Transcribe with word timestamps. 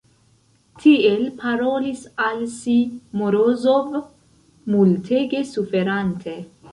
Tiel 0.83 1.19
parolis 1.41 2.01
al 2.27 2.41
si 2.53 2.77
Morozov, 3.21 3.99
multege 4.77 5.43
suferante. 5.55 6.35